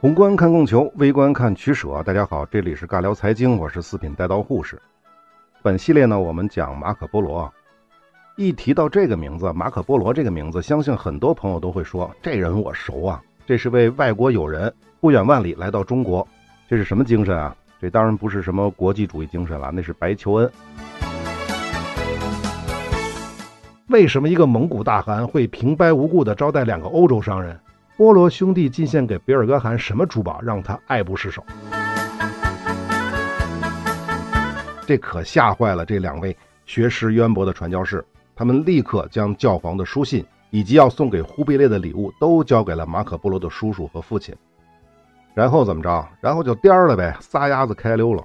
[0.00, 2.00] 宏观看供求，微观看取舍。
[2.04, 4.80] 大家好，这里是尬聊财经，我是四品带刀护士。
[5.60, 7.52] 本系列呢，我们讲马可波罗。
[8.36, 13.20] 一提到这个名字，马可波罗这个名字，相信很多朋友都会说，这人我熟啊。
[13.44, 16.24] 这是位外国友人，不远万里来到中国，
[16.68, 17.56] 这是什么精神啊？
[17.80, 20.48] 这当然不是什么国际主义精神了，那是白求恩。
[23.88, 27.58] 为什么一个蒙古大汗会平白无故的招待两个欧洲商人？
[27.98, 31.44] 波罗兄弟进献给比尔哥汗什么珠宝，让他爱不释手？
[34.86, 36.34] 这可吓坏了这两位
[36.64, 44.32] 学识渊博的传教士，他们立刻将教皇的书信以及要送给忽必烈的礼物都交给了马可波罗的叔叔和父亲。
[45.34, 46.08] 然后怎么着？
[46.20, 48.24] 然后就颠了呗，撒丫子开溜了。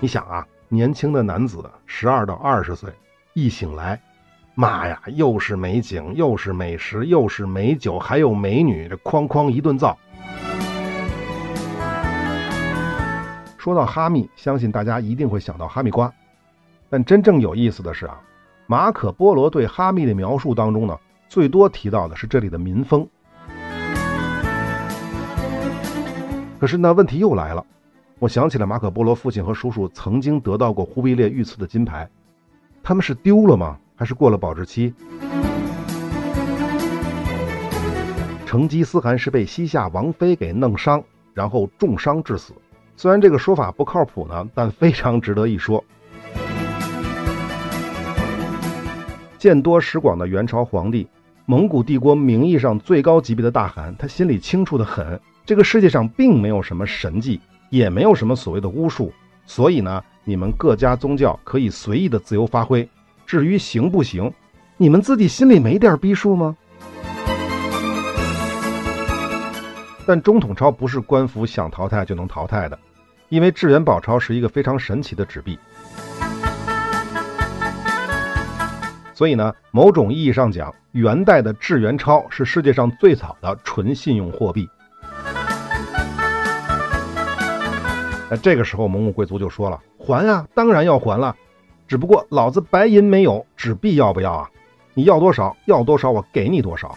[0.00, 2.90] 你想啊，年轻的男子十二到二十岁，
[3.34, 4.00] 一醒来。
[4.58, 9.98] 妈呀，又是美景，又是美食，又是美酒，还有美女，这哐哐一顿造。
[13.58, 16.10] 说到哈密，相信大家一定会想到哈密瓜。
[16.88, 18.18] 但真正有意思的是啊，
[18.66, 20.98] 马可波罗对哈密的描述当中呢，
[21.28, 23.06] 最多提到的是这里的民风。
[26.58, 27.62] 可是呢，问题又来了，
[28.18, 32.08] 我想起了马可波罗父亲和叔叔曾经得到过忽必烈御赐的金牌，
[32.82, 33.76] 他们是丢了吗？
[33.96, 34.94] 还是过了保质期。
[38.44, 41.02] 成吉思汗是被西夏王妃给弄伤，
[41.34, 42.54] 然后重伤致死。
[42.96, 45.84] 虽然这个说法不靠谱呢，但非常值得一说。
[49.36, 51.06] 见多识广的元朝皇帝，
[51.44, 59.12] 蒙古帝国名义上最高级别的大汗，他心里清楚的很，这个世界上并没有什么神迹，也没有什么所谓的巫术，
[59.44, 62.88] 所以呢，你们各家宗教可以随意的自由发挥。
[63.26, 64.32] 至于行不行，
[64.76, 66.56] 你们自己心里没点逼数吗？
[70.06, 72.78] 但中统钞不是官府想淘汰就能淘汰的，
[73.28, 75.58] 因为智元宝钞是一个非常神奇的纸币，
[79.12, 84.68] 所以呢，某种意义上讲，元代的智元钞是世界上最早的纯信用货币。
[88.30, 91.34] 那这个时候，蒙古贵族就说了：“还啊，当然要还了。”
[91.88, 94.50] 只不过老子白银没有，纸币要不要啊？
[94.92, 95.56] 你要多少？
[95.66, 96.96] 要多少我给你多少。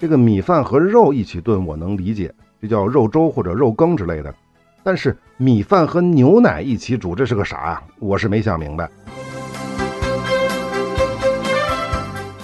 [0.00, 4.34] 这个米饭和肉一起炖，我能理解，这叫肉粥或者肉羹之类的。
[4.82, 7.82] 但是米饭和牛奶一起煮，这是个啥啊？
[8.00, 8.90] 我是没想明白。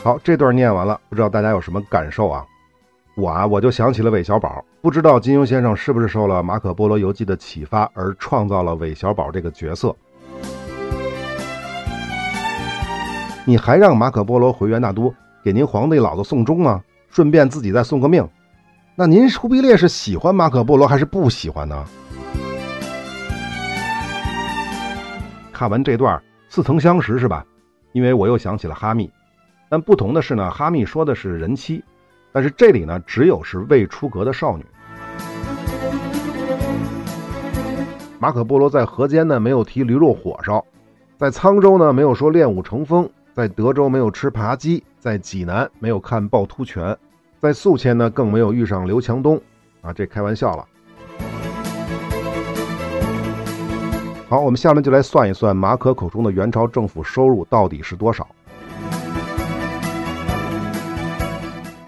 [0.04, 2.46] 好，这段念完了，不知道大家有什么感受啊？
[3.20, 9.94] 我啊，我就想起了韦小宝，不知道金庸先生是不是受了《马可波罗游记》的启发而创造了韦小宝这个角色。
[13.44, 15.14] 你还让马可波罗回元大都
[15.44, 16.82] 给您皇帝老子送终吗？
[17.10, 18.26] 顺便自己再送个命？
[18.94, 21.84] 那您忽必烈是喜欢马可波罗还是不喜欢呢？
[25.52, 27.44] 看完这段似曾相识是吧？
[27.92, 29.10] 因为我又想起了哈密，
[29.68, 31.84] 但不同的是呢，哈密说的是人妻。
[32.32, 34.64] 但是这里呢，只有是未出阁的少女。
[38.18, 40.62] 马可波罗在河间呢，没有提驴肉火烧；
[41.16, 43.04] 在沧州呢，没有说练武成风；
[43.34, 46.94] 在德州没有吃扒鸡；在济南没有看趵突泉；
[47.38, 49.40] 在宿迁呢，更没有遇上刘强东。
[49.80, 50.64] 啊，这开玩笑了。
[54.28, 58.24] 好，我们下面就来算一算马可口中的元朝政府收入到底是多少。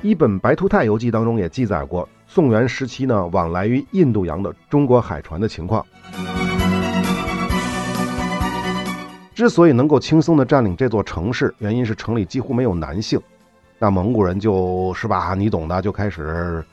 [0.02, 5.86] 一本《白图泰游记》当中也记载过，宋元时期呢，往来于印度洋的中国海船的情况。
[9.32, 13.20] 之所以能够轻松的占领这座城市，原因是城里几乎没有男性。
[13.78, 16.64] 那蒙古人就是吧，你懂的，就开始。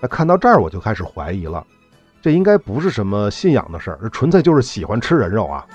[0.00, 1.62] 那看到这儿，我就开始怀疑了，
[2.22, 5.66] 这应该不是什么信仰的事儿，这纯粹就是喜欢吃人肉啊。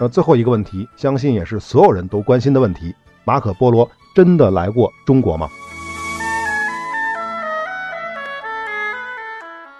[0.00, 2.94] 那最后一个问题，相信也是所有人都关心的问题：
[3.24, 5.48] 马可波罗真的来过中国吗？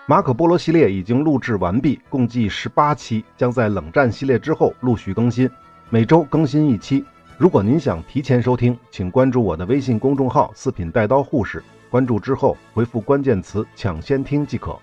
[0.06, 5.50] 马可波罗系列已经录制完毕，共计十八期，将在冷战系列之后陆续更新，
[5.90, 7.04] 每周更新一期。
[7.36, 14.78] 如果您想提前收听，请关注我的微信公众号“四品带刀护士”，关注之后回复关键词“抢先听”即可。